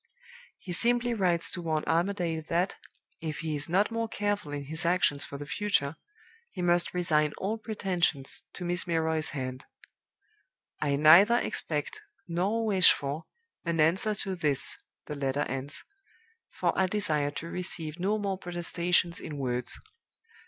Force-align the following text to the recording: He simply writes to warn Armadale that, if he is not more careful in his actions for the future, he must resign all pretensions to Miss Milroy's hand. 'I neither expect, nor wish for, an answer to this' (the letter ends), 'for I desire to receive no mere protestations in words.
He 0.57 0.71
simply 0.71 1.13
writes 1.13 1.51
to 1.51 1.61
warn 1.61 1.83
Armadale 1.85 2.41
that, 2.49 2.73
if 3.19 3.41
he 3.41 3.55
is 3.55 3.69
not 3.69 3.91
more 3.91 4.07
careful 4.09 4.51
in 4.51 4.63
his 4.63 4.83
actions 4.83 5.23
for 5.23 5.37
the 5.37 5.45
future, 5.45 5.95
he 6.49 6.63
must 6.63 6.95
resign 6.95 7.33
all 7.37 7.59
pretensions 7.59 8.43
to 8.53 8.65
Miss 8.65 8.87
Milroy's 8.87 9.29
hand. 9.29 9.63
'I 10.81 10.95
neither 10.95 11.37
expect, 11.37 12.01
nor 12.27 12.65
wish 12.65 12.91
for, 12.91 13.25
an 13.63 13.79
answer 13.79 14.15
to 14.15 14.35
this' 14.35 14.75
(the 15.05 15.15
letter 15.15 15.41
ends), 15.47 15.83
'for 16.49 16.73
I 16.75 16.87
desire 16.87 17.29
to 17.29 17.51
receive 17.51 17.99
no 17.99 18.17
mere 18.17 18.37
protestations 18.37 19.19
in 19.19 19.37
words. 19.37 19.77